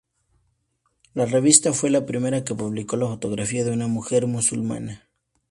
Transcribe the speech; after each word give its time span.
La 1.13 1.27
revista 1.27 1.73
fue 1.73 1.91
la 1.91 2.07
primera 2.07 2.43
que 2.43 2.55
publicó 2.55 2.97
la 2.97 3.05
fotografía 3.05 3.63
de 3.63 3.69
una 3.69 3.85
mujer 3.85 4.25
musulmana. 4.25 5.07